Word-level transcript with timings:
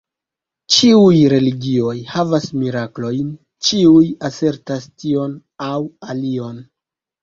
Ĉiuj 0.75 1.19
religioj 1.33 1.93
havas 2.15 2.49
miraklojn, 2.63 3.31
ĉiuj 3.71 4.05
asertas 4.33 4.93
tion 4.93 5.41
aŭ 5.73 5.81
alion. 6.13 6.63